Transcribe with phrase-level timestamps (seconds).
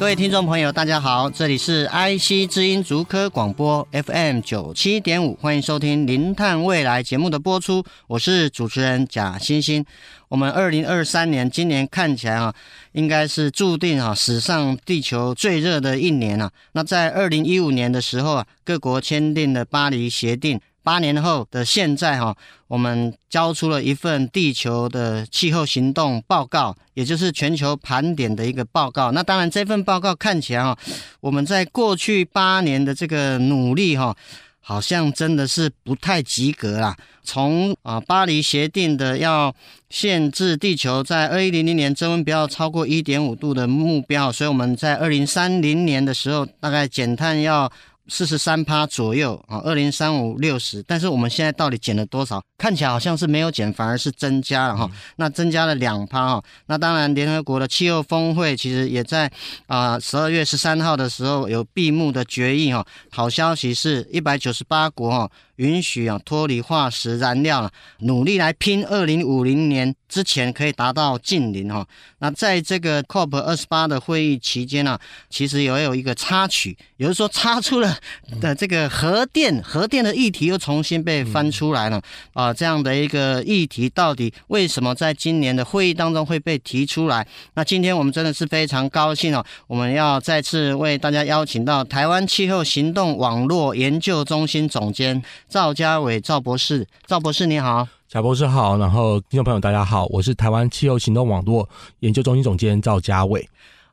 [0.00, 9.84] 各位听众朋友，大家好，这里是 IC 之音竹科广播 FM 九七点五，欢迎收听《零碳未来》节目的播出，我是主持人贾欣欣。
[10.28, 12.54] 我们二零二三年今年看起来啊，
[12.92, 16.50] 应该是注定啊史上地球最热的一年啊。
[16.72, 20.58] 那在二零一五年的时候啊，各国签订了巴黎协定。
[20.82, 22.34] 八年后的现在，哈，
[22.68, 29.12] 我们交出了一份地球的气候行动报告，也就是全球盘点的一个报告。
[29.12, 30.76] 那当然，这份报告看起来，哈，
[31.20, 34.16] 我们在过去八年的这个努力，哈，
[34.60, 36.96] 好像真的是不太及格啦。
[37.22, 39.54] 从啊，巴黎协定的要
[39.90, 47.70] 限制地球在二一零零年增温不要超过一点五度的目标，所以我们在二零三零年的时候，大概减碳要。
[48.08, 52.42] 四十三趴左右啊，二零三五六十，但是我们现在到底减了多少？
[52.60, 54.86] 看起来好像是没有减，反而是增加了哈。
[55.16, 56.44] 那增加了两趴哈。
[56.66, 59.32] 那当然，联合国的气候峰会其实也在
[59.66, 62.86] 啊十二月十三号的时候有闭幕的决议哈。
[63.10, 65.30] 好消息是一百九十八国哈。
[65.56, 71.86] 允许啊脱离化石燃料了，努力来拼二零五零年之前可以达到近零哈。
[72.20, 77.94] 那在这个 COP 二十八的会议期间呢，其实也有一个插曲，也就是说插出了
[78.40, 82.00] 的这个核电，核电的议题又重新被翻出来了
[82.32, 82.49] 啊。
[82.52, 87.26] 这样的一个议题到底为什么在今年的会议当中会被提出来？
[87.54, 95.22] 那今天我们真的是非常高兴哦，我们要再次为大家邀请到台湾气候行动网络研究中心总监。
[95.48, 101.68] 赵家伟，赵博士，赵博士你好，贾博士好，然后听众朋友大家好，我是台湾气候行动网络
[102.00, 103.48] 研究中心总监赵家伟。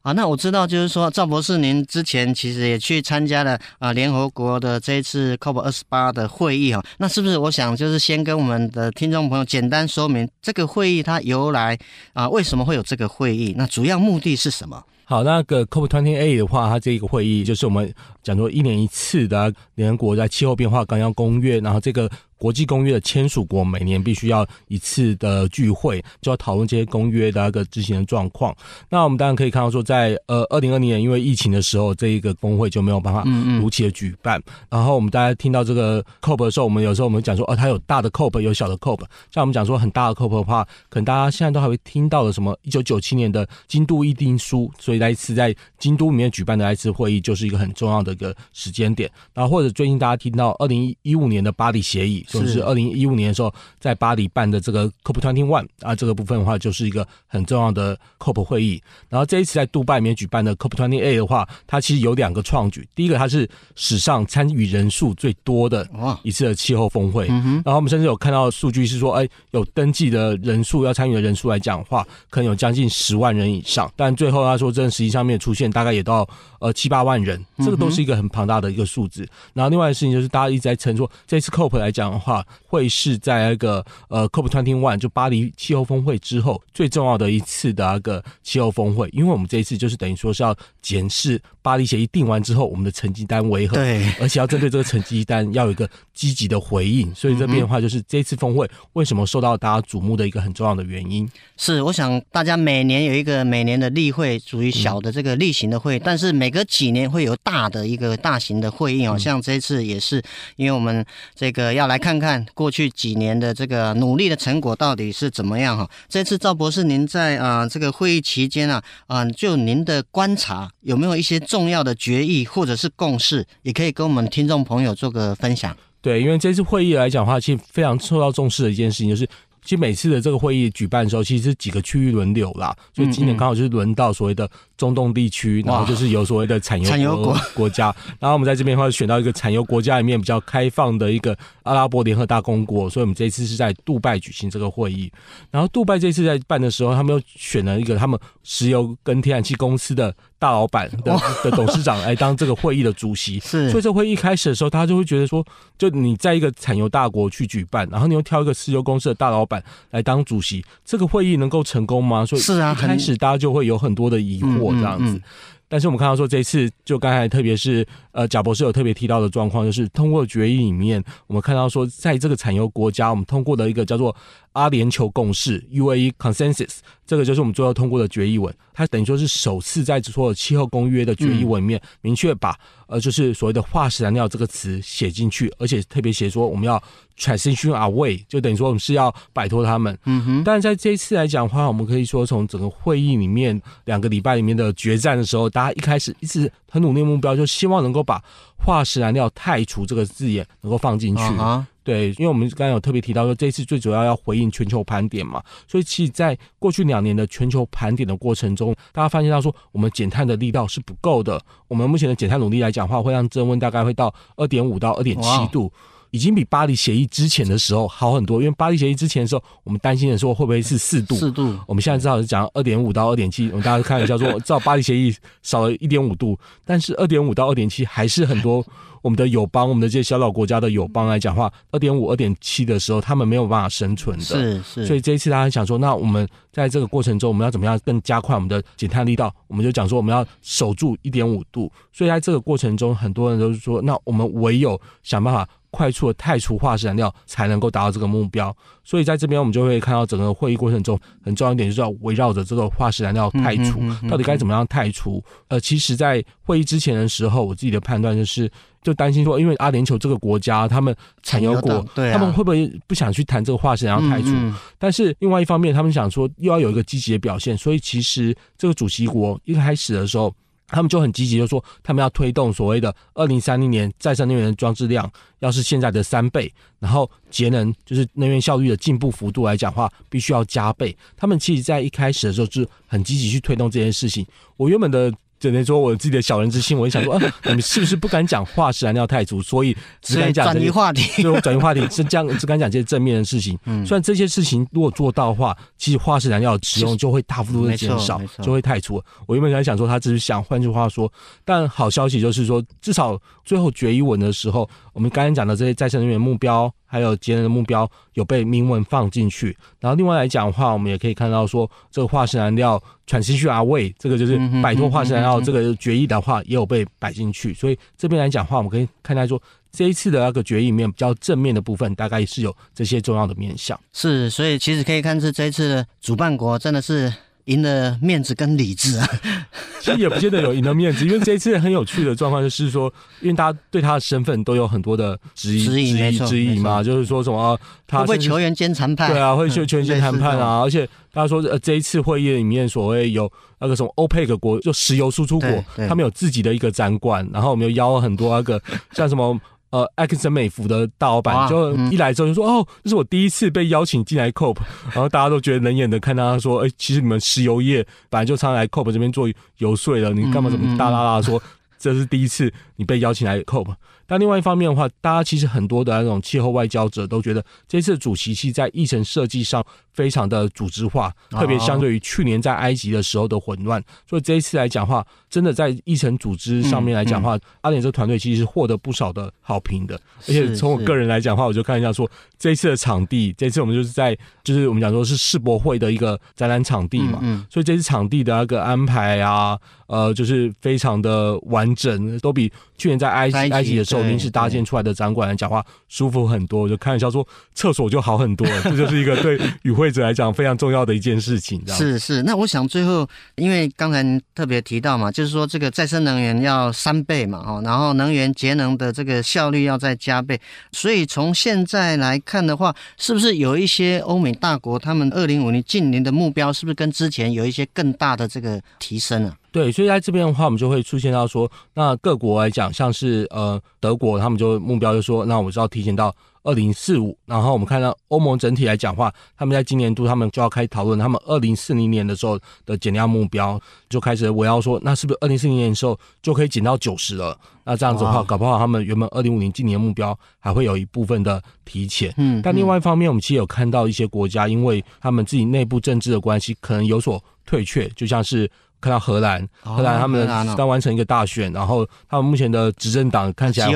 [0.08, 11.78] 啊，那我知道，就是说赵博士您之前其实也去参加了啊联合国的这一次 COP 二十八的会议哈，那是不是我想就是先跟我们的听众朋友简单说明这个会议它由来
[12.14, 13.54] 啊，为什么会有这个会议？
[13.58, 14.82] 那主要目的是什么？
[15.04, 17.94] 好，那个 COP Twenty Eight 的话，它这个会议就是我们
[18.28, 22.10] 讲说一年一次的联合国在气候变化纲要公约，然后这个。
[22.40, 28.56] 国际公约的签署国每年必须要一次的聚会，就要讨论这些公约的那个执行的状况。
[28.92, 33.24] 那我们当然可以看到说，在呃二零二零年因为疫情的时候，这一个峰会就没有办法
[33.60, 34.40] 如期的举办。
[34.70, 39.00] 然后我们大家听到这个 COP 的时候，我们有时候我们讲说，哦，它有大的 COP，有小的 COP。
[39.32, 49.10] 像我们讲说很大的 COP 的话，可能大家现在都还会听到的什么一九九七年的京都议定书，所以那一次在京都里面举办的那一次会议就是一个很重要的个时间点。
[49.34, 52.26] 然后或者最近大家听到二零一五年的巴黎协议。
[52.28, 58.82] 就是二零一五年的时候，在巴黎办的这个 COP Twenty One 啊，这个部分的话就是一个很重要的 COP 会议。
[59.08, 62.88] 然后这一次在杜拜里面举办的 COP Twenty Eight 的话，它其实有两个创举。
[62.96, 65.88] 第一个，它是史上参与人数最多的
[66.24, 67.28] 一次的气候峰会。
[67.28, 73.92] 然后我们甚至有看到数据是说，哎，有登记的人数要参与的人数来讲的话，可能有将近十万人以上。
[73.96, 76.28] 但最后他说，真实际上面出现大概也到
[76.60, 79.28] 呃七八万人，这个都是一一个很庞大的一个数字。
[79.54, 82.38] 然后另外的事情就是，大家一直在称说，这次 COP 来讲的话。
[82.70, 101.30] 会是在那个呃 COP Twenty One 就巴黎气候峰会之后最重要的一次的那个气候峰会，因为我们这一次就是等于说是要检视巴黎协议定完之后我们的成绩单为何，对，而且要针对这个成绩单要有一个积极的回应，所以这边的话就是这次峰会为什么受到大家瞩目的一个很重要的原因。
[101.58, 110.24] 是，我想大家每年有一个每年的例会，属于小的这个例行的会，但是每隔几年会有大的一个大型的会议哦，像这次也是，
[110.56, 112.38] 因为我们这个要来看看。
[112.54, 115.90] 过去几年的这个努力的成果到底是怎么样哈？
[116.08, 125.76] 这次赵博士您在啊这个会议期间啊啊，就您的观察有没有一些重要的决议或者是共识，也可以跟我们听众朋友做个分享。
[126.02, 129.26] 对，因为这次会议来讲的话，其实非常受到重视的一件事情就是。
[129.64, 145.12] 其实每次的这个会议举办的时候，其实是几个区域轮流啦，所以今年刚好就是轮到所谓的中东地区，然后就是有所谓的产油产油国国家， 然后我们在这边的话选到一个产油国家里面比较开放的一个阿拉伯联合大公国，所以我们这一次是在杜拜举行这个会议。
[145.52, 153.40] 然后杜拜这次在办的时候，他们又选了一个他们石油跟天然气公司的大老板的的董事长来当这个会议的主席。
[153.40, 155.44] 是，所以这会议一开始的时候，大家就会觉得说，
[155.78, 162.26] 就你在一个产油大国去举办，然后你又挑一个石油公司的大老板来当主席，这个会议能够成功吗？
[162.26, 165.22] 所以是啊，一开始大家就会有很多的疑惑这样子。
[165.70, 174.16] 但是我们看到说，这一次就刚才特别是呃贾博士有特别提到的状况，就是通过决议里面，我们看到说，在这个产油国家，我们通过了一个叫做
[174.54, 176.78] 阿联酋共识 （UAE Consensus），
[177.08, 178.54] 这个就是我们最后通过的决议文。
[178.74, 182.56] 它等于说是首次在所有气候公约的决议文里面，明确把
[182.86, 186.82] 呃就是所谓的化石燃料这个词写进去，而且特别写说我们要
[187.18, 189.98] transition away，就等于说我们是要摆脱他们。
[190.06, 190.44] 嗯哼。
[190.44, 198.24] 但是在这一次来讲的话，我们可以说从整个会议里面两个礼拜里面的决战的时候，大家一开始一直很努力的目标，就希望能够把
[198.58, 201.24] 化石燃料太除这个字眼能够放进去。
[201.24, 201.64] Uh-huh.
[201.88, 211.42] 对，因为我们刚刚有特别提到说，这次最主要要回应全球盘点嘛，所以其实在过去两年的全球盘点的过程中，大家发现到说，我们减碳的力道是不够的。
[211.70, 215.62] 我们目前的减碳努力来讲的话，会让增温大概会到二点五到二点七度。
[215.62, 215.72] Wow.
[216.18, 221.16] 已经比巴黎协议之前的时候好很多，因为巴黎协议之前的时候，我们担心的时候会不会是四度？
[221.16, 221.56] 四度。
[221.68, 226.36] 我们现在至少是讲二点五到二点七，我们大家开玩笑说， 至少巴黎协议少了一点五度，
[226.66, 228.66] 但是二点五到二点七还是很多。
[229.04, 234.24] 我们的友邦，我们的这些小岛国家的友邦来讲话，二点五、二点七的时候，他们没有办法生存的。
[234.26, 234.86] 是是。
[234.88, 239.34] 所以这一次大家想说，那我们在这个过程中，我们要怎么样更加快我们的减碳力道？
[239.48, 241.72] 我们就讲说，我们要守住一点五度。
[241.94, 245.48] 所以在这个过程中，很多人都是说，那我们唯有想办法。
[245.70, 248.56] 快速的汰除化石燃料，才能够达到这个目标。
[248.84, 255.24] 所以在这边，我们就会看到整个会议过程中很重要一点，就是要围绕着这个化石燃料汰除，到底该怎么样汰除？
[255.50, 258.50] 呃，其实，在会议之前的时候，我自己的判断就是，
[258.82, 264.30] 就担心说，因为阿联酋这个国家，他们产油国，他们会不会不想去谈这个化石燃料汰除？
[264.78, 270.34] 但是另外一方面，他们想说又要有一个积极的表现，所以其实这个主席国一开始的时候。
[270.68, 275.10] 他们就很积极，就说他们要推动所谓的二零三零年再生能源装置量
[275.40, 280.96] 要是现在的三倍，然后节能就是能源效率的进步幅度来讲话，必须要加倍。
[281.16, 284.26] 他们其实在一开始的时候就很积极去推动这件事情。
[284.56, 285.14] 我原本的。
[285.40, 293.58] 只能说我自己的小人之心，我就想说，啊， 你们是不是不敢讲化石燃料太足，所以只敢讲转移话题， 所以我转移话题是这样，只敢讲这些正面的事情。
[293.66, 299.02] 嗯，虽然这些事情如果做到的话，其实化石燃料的使用就会大幅度的减少，就会太足。
[299.26, 301.12] 我原本在想说，他只是想换句话说，
[301.46, 306.74] 但好消息就是说，至少最后决议文的时候，我们刚刚讲的这些再生能源目标。
[306.90, 317.54] 还有节能的目标有被明文放进去，然后另外来讲的话，我们也可以看到说，这个化石燃料 transition away 这个就是摆脱化石燃料这个决议的话，也有被摆进去。
[317.54, 319.38] 所以这边来讲的话，我们可以看到说，
[319.70, 323.78] 这一次的那个决议里面比较正面的部分，大概是有这些重要的面向。
[323.92, 327.14] 是，所以其实可以看出这一次的主办国真的是。
[327.48, 329.08] 赢了面子跟理智啊，
[329.82, 339.12] 其实也不见得有赢了面子，因为这一次很有趣的状况就是说，因为大家对他的身份都有很多的质疑、质疑、质疑嘛，就是说什么他会球员兼谈判？
[339.12, 348.62] 对啊，会球球员兼谈判啊，而且大家说呃这一次会议里面所谓有那个什么欧佩克国，就石油输出国，他们有自己的一个展馆，然后我们又邀了很多那个
[348.92, 349.40] 像什么。
[349.70, 354.58] 呃，埃克森美孚的大老板就一来之后就说：“哦，这是我第一次被邀请进来 COP。”
[354.94, 361.42] 然后大家都觉得冷眼的看他说：“哎，其实你们石油业本来就常来 COP 这边做游说的，你干嘛这么大啦啦说
[361.78, 363.76] 这是第一次你被邀请来 COP？”
[364.10, 369.62] 但另外一方面的话，大家其实很多的那种气候外交者都觉得这次主席期在议程设计上
[369.98, 380.00] 非常的组织化，特别相对于去年在埃及的时候的混乱，所以这一次来讲的话，真的在议程组织上面来讲的话，阿联这个团队其实是获得不少的好评的。
[380.28, 387.20] 而且从我个人来讲的话，我就看一下说，这一次的场地，这次我们就是在就是我们讲说是世博会的一个展览场地嘛，
[387.50, 389.58] 所以这次场地的那个安排啊，
[389.88, 394.08] 呃，就是非常的完整，都比去年在埃及埃及的时候。
[394.08, 401.62] 临时搭建出来的展馆来讲话舒服很多，我就开玩笑说厕所就好很多了，这就是一个对与会者来讲非常重要的一件事情。
[401.68, 404.04] 是是，那我想最后，因为刚才
[404.34, 410.40] 特别提到嘛，就是说这个再生能源要三倍嘛，哦，然后能源节能的这个效率要再加倍，
[410.72, 419.36] 所以从现在来看的话，是不是有一些欧美大国他们二零五零近零的目标，是不是跟之前有一些更大的这个提升啊？
[419.52, 426.16] 对，所以在这边的话，我们就会出现到说，那各国来讲，像是呃德国，他们就目标就说，那我们就要提前到
[426.48, 437.38] 二零四五，然后我们看到欧盟整体来讲话，他们在今年度他们就要开始讨论他们二零四零年的时候的减量目标，就开始我要说，那是不是二零四零年的时候就可以减到九十了？
[437.66, 442.14] 那这样子的话，搞不好他们原本二零五零今年目标还会有一部分的提前。
[442.16, 448.50] 嗯，但另外一方面，我们其实有看到一些国家，因为他们自己内部政治的关系，可能有所退却，就像是。
[448.80, 453.68] 看到荷兰，荷兰他们刚完成一个大选，然后他们目前的执政党看起来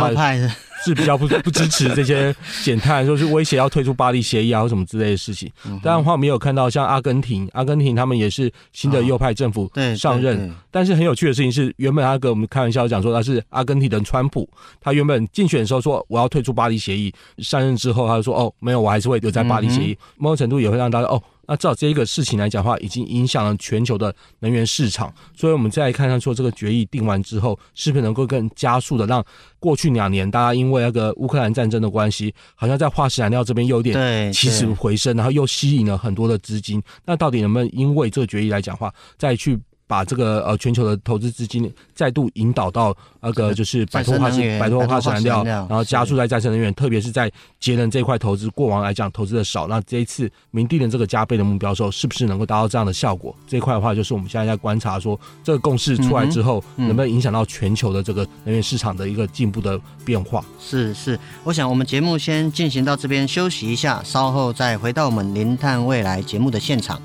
[0.84, 5.52] 是比较不 不支持这些减碳，就是威胁要退出巴黎协议啊或什么之类的事情。
[5.84, 21.22] 当然的话，我们有看到像阿根廷，阿根廷他们也是新的右派政府上任，但是很有趣的事情是，原本他跟我们开玩笑讲说他是阿根廷的川普，他原本竞选的时候说我要退出巴黎协议，上任之后他就说哦没有，我还是会留在巴黎协议，某种程度也会让大家哦。
[21.52, 29.22] 那照这一个事情来讲的话，已经影响了全球的能源市场，所以我们再来看看说这个决议定完之后，是不是能够更加速的让
[29.60, 36.82] 过去两年大家因为那个乌克兰战争的关系，好像在化石燃料这边又有点起死回生，然后又吸引了很多的资金。
[37.06, 39.60] 那到底能不能因为这个决议来讲的话，再去？
[39.92, 47.30] 把这个呃全球的投资资金再度引导到那个就是摆脱化石摆脱化石燃料，然后加速在再生能源，特别是在
[47.60, 53.36] 节能这块投资，过往来讲投资的少，那这一次明定的这个加倍的目标的时候，是不是能够达到这样的效果？
[53.46, 60.42] 这一块的话，就是我们现在在观察说，这个共识出来之后，能不能影响到全球的这个能源市场的一个进步的变化？
[60.58, 67.02] 是是，我想我们节目先进行到这边休息一下，稍后再回到我们零碳未来节目的现场。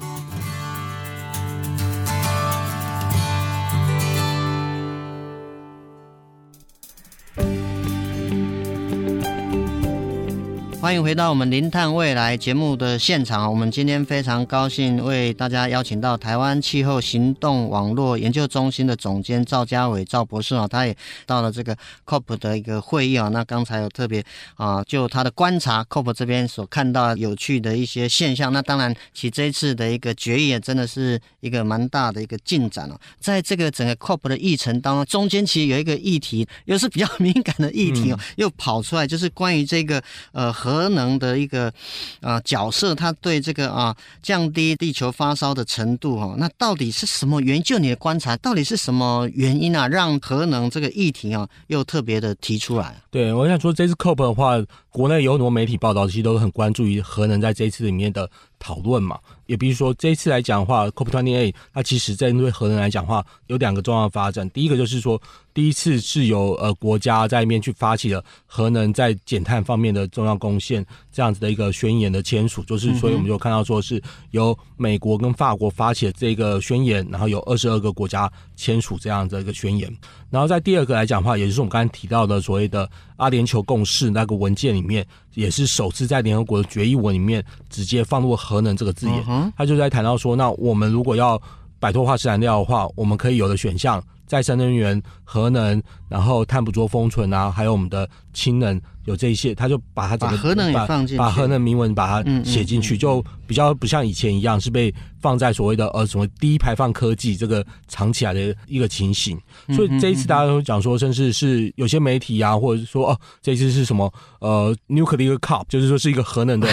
[10.87, 13.51] 欢迎回到我们《零碳未来》节目的现场。
[13.51, 21.77] 我们今天非常高兴为大家邀请到台湾气候行动网络研究中心的总监赵家伟赵博士啊，他也到了这个
[22.07, 23.27] COP 的一个会议啊。
[23.31, 24.25] 那刚才有特别
[24.55, 28.53] 啊，就他的观察，COP 这边所看到有趣的一些现象。
[28.53, 32.97] 那当然，其这一次的一个决议也真的是一个蛮大的一个进展哦。
[33.19, 40.01] 在这个整个 COP 的议程当中，中间其实有一个议题，又是比较敏感的议题哦，又跑出来，就是关于这个
[40.31, 40.76] 呃核。
[40.77, 41.73] 核能的一个
[42.21, 47.63] 啊角色，它对这个啊降低地球发烧的程度哈，那到底是什么原因？
[47.63, 52.95] 就你的观察，到底是什么原因啊，让核能这个议题啊又特别的提出来？
[53.11, 54.53] 对，我想说这次 COP 的话，
[54.97, 59.19] 国内有很多媒体报道，其实都很关注于核能在这一次里面的讨论嘛。
[59.45, 64.49] 也比如说这一次来讲的话，COP28，它其实针对核能来讲的话，有两个重要的发展。
[64.51, 65.21] 第一个就是说，
[65.53, 79.95] 第一次是由呃国家在里面去发起了核能在减碳方面的重要贡献这样子的一个宣言的签署，就是所以我们就看到说是由美国跟法国发起了这个宣言，然后有二十二个国家签署这样的一个宣言。
[80.31, 89.53] 然后在第二个来讲的话，也就是我们刚才提到的所谓的阿联酋共识那个文件里面，也是首次在联合国的决议文里面直接放入核能这个字眼。
[89.57, 91.41] 他就在谈到说，那我们如果要
[91.79, 94.03] 摆脱化石燃料的话，我们可以有的选项。
[94.27, 109.39] 再生能源、核能，然后碳捕捉封存啊，还有我们的氢能，有这些，他就把它整个把核能也放进，把核能明文把它写进去，就比较不像以前一样是被放在所谓的呃什么低排放科技这个藏起来的一个情形。
[109.75, 116.69] 所以这一次大家都讲说，甚至是有些媒体啊，或者说哦，这一次是什么呃 Nuclear COP，就是说是一个核能的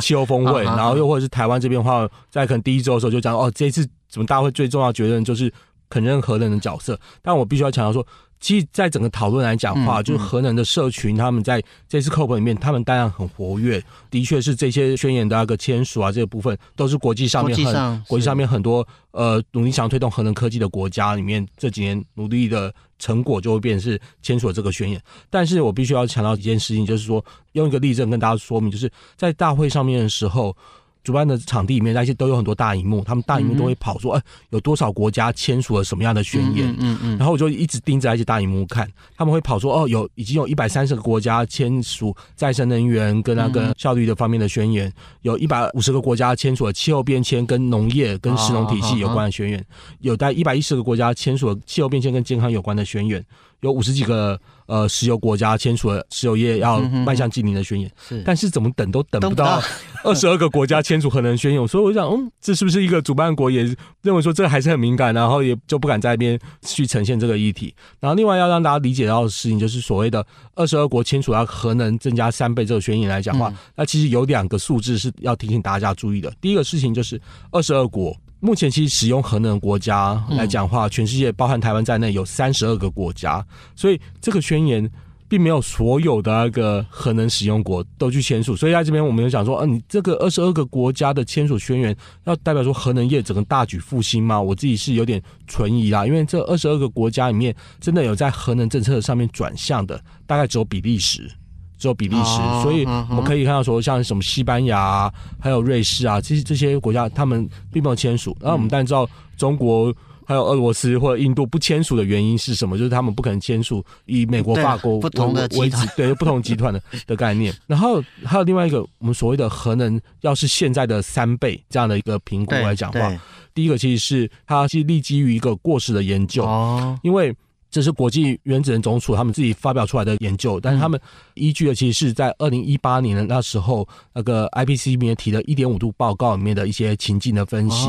[0.00, 5.52] 气候峰会， 然后又或者是台湾这边的话，在可能第一周的时候就讲哦，这一次怎么大会最重要决定就是。
[5.94, 8.04] 肯认核能的角色，但我必须要强调说，
[8.40, 13.80] 其实，在整个讨论来讲的话，就是核能的社群，他们在这次 COP 里面，他们当然很活跃。
[14.10, 25.00] 的确是这些宣言的那个签署啊，这个部分都是国际上面很国际上面很多呃努力想推动核能科技的国家里面，这几年努力的成果就会变成是签署了这个宣言。
[25.30, 30.56] 但是我必须要强调一件事情，就是说用一个例证跟大家说明，就是在大会上面的时候。
[31.04, 36.70] 主办的场地里面，那些都有很多大荧幕，他们大荧幕都会跑说，哎、嗯欸，有多少国家签署了什么样的宣言？
[36.70, 37.18] 嗯嗯，嗯。
[37.18, 49.62] 然后我就一直盯着那些大荧幕看，他们会跑说，哦，有已经有一百三十个国家签署再生能源跟那个效率的方面的宣言，有一百五十个国家签署了气候变迁跟农业跟食农体系有关的宣言，
[50.00, 53.22] 有大概一百一十个国家签署了气候变迁跟健康有关的宣言。
[53.60, 59.58] 有五十几个呃石油国家签署了石油业要迈向净零的宣言，是，但是怎么等都等不到
[60.04, 63.62] 二十二个国家签署核能宣言，所以我想，嗯，这是不是一个主办国也
[64.02, 67.74] 认为说这还是很敏感，然后也就不敢在那边去呈现这个议题。
[67.98, 76.32] 然后另外要让大家理解到的事情，就是所谓的二十二国签署要核能增加三倍这个宣言来讲的话，那其实有两个数字是要提醒大家注意的。
[76.40, 77.20] 第一个事情就是
[77.50, 78.16] 二十二国。
[78.40, 83.42] 目前其实使用核能国家来讲的话，全世界包含台湾在内有三十二个国家，
[83.74, 84.86] 所以这个宣言
[85.28, 94.40] 并没有所有的那个核能使用国都去签署，所以在这边我们有讲说，嗯、啊，你这个二十二个国家的签署宣言，要代表说核能业整个大举复兴吗？
[94.40, 101.30] 我自己是有点存疑啦，因为这二十二个国家里面，真的有在核能政策上面转向的，大概只有比利时，
[101.78, 108.36] 只有比利时，所以我们可以看到说，像什么西班牙、还有瑞士啊，这些这些国家，他们并没有签署。
[108.40, 109.94] 那我们当然知道中国。
[110.26, 112.76] 还有俄罗斯或者印度不签署的原因是什么？
[112.76, 117.54] 就是他们不可能签署以美国、法国为不同的集团， 对不同集团的 的概念。
[117.66, 123.20] 然后还有另外一个，我们所谓的核能，要是现在的三倍这样的一个评估来讲的话，
[123.54, 127.34] 第一个其实是它是立基于一个过时的研究，哦，因为。
[127.74, 131.00] 这是国际原子能总署他们自己发表出来的研究，但是他们
[131.34, 137.88] 依据的其实是在二零一八年的那时候，那个 IPCC 里面提的一点五度报告里面的一些情境的分析，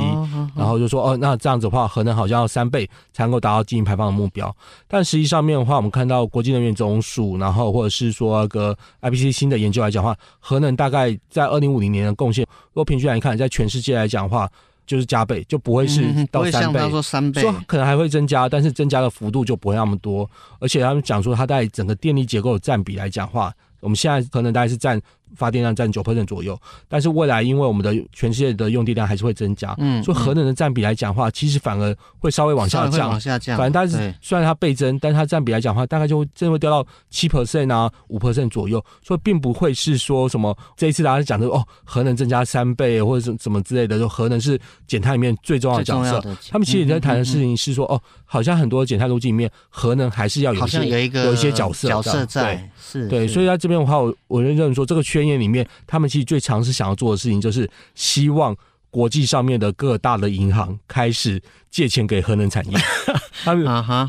[0.56, 4.52] 然后就说哦，那这样子的话，核能好像要三倍才能够达到净排放的目标。
[4.88, 14.50] 但实际上面的话，我们看到国际能源总署，然后或者是说那个 IPCC 新的研究来讲的话，核能大概在二零五零年的贡献，如果平均来看，在全世界来讲的话。
[14.86, 16.02] 就是加倍，就不会是
[16.32, 16.80] 到三倍。
[16.90, 20.30] 说三倍，说可能还会增加，但是增加的幅度就不会那么多。
[20.60, 25.02] 而且他们讲说，它在整个电力结构的占比来讲话，我们现在可能大概是占。
[25.36, 33.58] 发电量占九 percent 左右，但是未来因为我们的全世界的用电量还是会增加，嗯，所以核能的占比来讲的话，其实反而会稍微往下降，往下降。
[33.58, 46.22] 反正但是虽然它倍增，但是它占比来讲的话，大概就会真的会掉到七 percent 啊，五 percent 左右，所以并不会是说什么这一次大家讲的哦，核能增加三倍或者什什么之类的，就核能是减碳里面最重要的角色。
[46.50, 56.10] 他们其实也在谈的事情是说，哦，好像很多减碳路径里面，核能还是要有一些有一个有一些角色角色在，是对，所以在这边的话，我我认认为说这个宣言里面他们。
[56.16, 58.56] 其实最常是想要做的事情，就是希望
[58.90, 62.78] 国际上面的各大的银行开始借钱给核能产业。
[63.44, 63.66] 他们，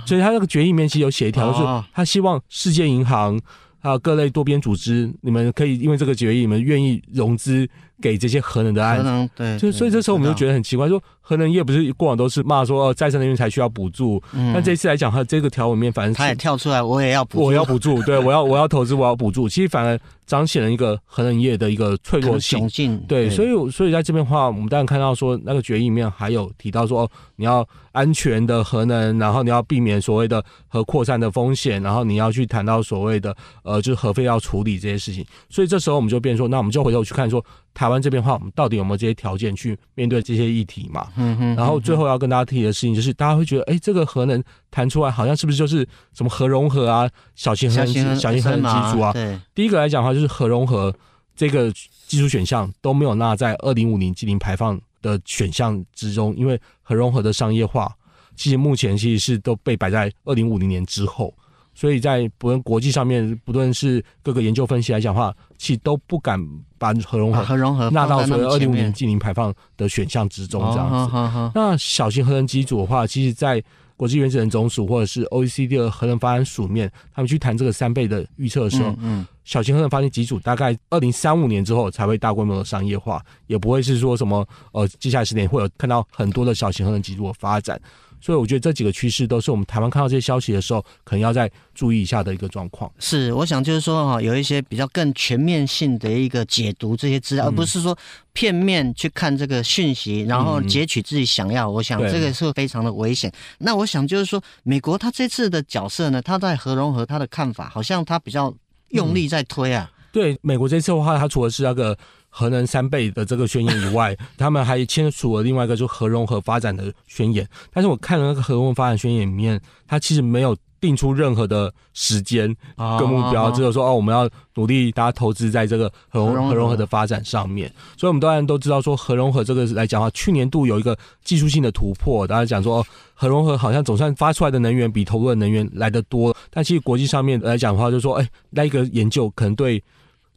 [0.07, 3.41] 所以他那个决议里面其实有写一条，就是他希望世界银行
[3.81, 7.69] 还有各类多边组织，你们可以因为这个决议，你们愿意融资
[8.01, 9.31] 给这些核能的案子。
[9.37, 14.23] 对，就所以这时候我们就觉得很奇怪，说核能业不是过往都是骂说再生能源才需要补助，
[14.55, 19.99] 但这次来讲，它这个条文面反正他也跳出来，我也要补，我要补助， 对我要我要投资，我要补助，其实反而。
[20.27, 22.69] 彰显了一个核能业的一个脆弱性，
[23.07, 35.25] 对，所以所以在这边的话，我们当然看到说那个决议里面还有提到说，哦，你要安全的核能，然后你要避免所谓的核扩散的风险，然后你要去谈到所谓的呃，就是核废料处理这些事情。
[35.49, 37.41] 所以这时候我们就变成说，那我们就回头去看说，
[37.77, 41.09] 台湾这边的话，我们到底有没有这些条件去面对这些议题嘛？
[41.17, 41.55] 嗯哼。
[41.55, 49.13] 然后最后要跟大家提的事情就是，大家会觉得，哎，这个核能谈出来好像是不是就是什么核融合啊、小型核能、小型核能机组啊？
[49.13, 49.39] 对。
[49.55, 50.15] 第一个来讲的话。
[50.15, 50.95] 就是核融合
[51.35, 51.71] 这个
[52.07, 57.95] 技术选项都没有纳在二零五零净零排放的选项之中，因为核融合的商业化，
[58.35, 61.35] 其实目前其实是都被摆在二零五零年之后，
[61.77, 66.41] 所以在不论国际上面，不论是各个研究分析来讲的话，其实都不敢
[66.79, 71.53] 把核融合核融合纳到所谓二零五零净零排放的选项之中这样子。
[71.55, 73.63] 那小型核能机组的话，其实，在
[73.95, 87.81] 国际原子能总署或者是 OECD 的核能发展署面，他们去谈这个三倍的预测的时候，嗯，嗯，小型核能发电机组大概二零三五年之后才会大规模的商业化，也不会是说什么呃，接下来十年会有看到很多的小型核能机组的发展。
[88.21, 92.91] 所以我觉得这几个趋势都是我们台湾看到这些消息的时候，可能要再注意一下的一个状况。
[92.99, 97.97] 是，我想就是说哈，有一些比较更全面性的一个解读这些资料，嗯、而不是说
[98.33, 101.71] 片面去看这个讯息，然后截取自己想要。
[101.71, 103.33] 嗯、我想这个是非常的危险。
[103.59, 108.53] 那我想就是说，美国他这次的角色呢，他在核融合他的看法，好像他比较
[108.89, 109.91] 用力在推啊。
[109.91, 111.97] 嗯、对，美国这次的话，他除了是那个。
[112.39, 117.49] 核能三倍的这个宣言以外， 他们还签署了另外一个就核融合发展的宣言。
[117.73, 127.73] 但是我看了那个核融合发展宣言里面，它其实没有定出任何的时间跟目标，只有说哦，我们要努力大家投资在这个核融核融合的发展上面。
[127.97, 130.95] 所以，我们当然都知道说核融合这个来讲的话，去年度有一个
[131.25, 136.37] 技术性的突破，大家讲说核融合好像总算发出来的能源比投入的能源来得多。
[136.51, 139.83] 但其实国际上面来讲的话，就是说哎，那一个研究可能对。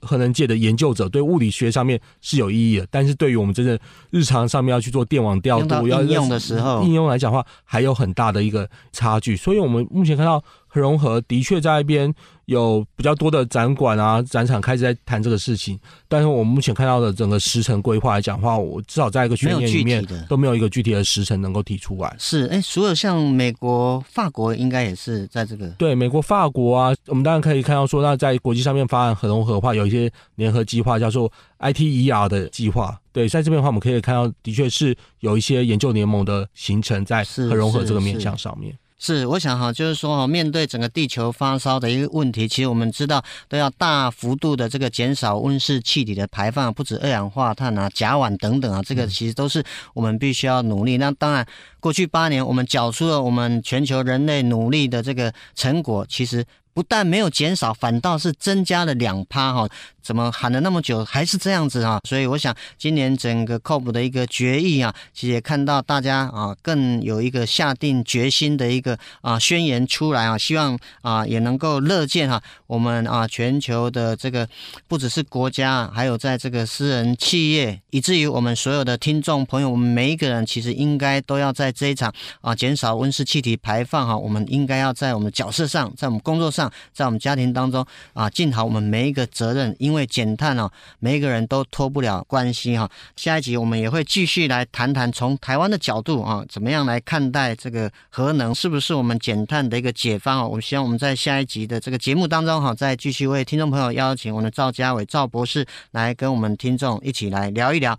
[0.01, 3.77] 核能界的研究者对物理学上面是有意义的，但是对于我们真正
[4.09, 9.35] 日常上面要去做电网调度、要应用的时候，应用来讲的话，还有很大的一个差距。
[9.35, 10.43] 所以，我们目前看到。
[10.71, 12.13] 核融合的确在一边
[12.49, 22.15] 有比较多的展馆啊，展场开始在谈这个事情，但是我们目前看到的整个时程规划来讲的话，我至少在一个宣言里面都没有一个具体的时程能够提出来。
[22.17, 25.67] 是，哎、欸，所有像美国、法国应该也是在这个。
[25.77, 32.99] 对，美国、法国啊，我们当然可以看到说，那在国际上面发展核融合的话，有一些联合计划叫做 ITER 的计划。
[33.11, 38.71] 对，在这边的话，我们可以看到，的确是有一些研究联盟的形成在核融合这个面向上面。
[38.71, 38.77] 是，
[39.25, 50.97] 我想哈，就是说哈，面对整个地球发烧的一个问题，其实我们知道都要大幅度的这个减少温室气体的排放，不止二氧化碳啊、甲烷等等啊，这个其实都是我们必须要努力。
[50.97, 51.47] 那当然，
[51.79, 56.45] 过去八年我们缴出了我们全球人类努力的这个成果，其实。
[56.73, 59.67] 不但没有减少，反倒是增加了两趴哈。
[60.01, 61.99] 怎么喊了那么久还是这样子啊？
[62.07, 74.47] 所以我想今年整个 COP 的一个决议啊，其实也看到大家啊更有一个下定决心的一个啊宣言出来啊，希望啊也能够乐见哈我们啊全球的这个
[74.87, 86.58] 不只是国家，还有在这个私人企业，以至于我们所有的听众朋友，我们每一个人其实应该都要在这一场啊减少温室气体排放哈，我们应该要在我们的角色上，在我们工作上，
[86.91, 89.99] 在我们家庭当中啊尽好我们每一个责任，因为。
[90.09, 92.89] 减碳哦，每一个人都脱不了关系哈。
[93.15, 100.47] 下一集我们也会继续来谈谈从台湾的角度啊，怎么样来看待这个核能是不是我们减碳的一个解方啊？
[100.47, 107.97] 我们希望我们在下一集的这个节目当中哈，再继续为听众朋友邀请我们的赵家伟赵博士来跟我们听众一起来聊一聊。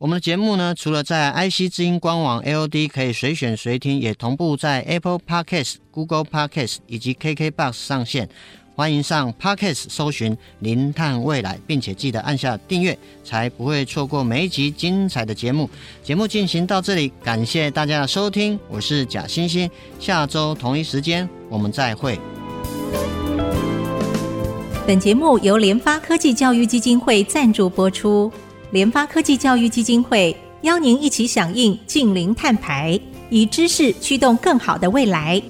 [0.00, 8.26] 我们的节目呢，除了在 IC 之音官网 AOD 可以随选随听，也同步在 Apple Podcast、Google Podcast 以及 KKBox 上线。
[8.74, 15.68] 欢迎上 Podcast 搜寻“零碳未来”，并且记得按下订阅，才不会错过每一集精彩的节目。
[16.02, 22.18] 节目进行到这里，感谢大家的收听，我是贾欣欣，下周同一时间我们再会。
[24.86, 28.32] 本节目由联发科技教育基金会赞助播出，
[28.72, 35.42] 联发科技教育基金会邀您一起响应净零碳排，以知识驱动更好的未来。